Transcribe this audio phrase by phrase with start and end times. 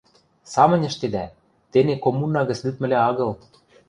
[0.53, 1.25] —Самынь ӹштедӓ,
[1.71, 3.31] тене коммуна гӹц лӱдмӹлӓ агыл...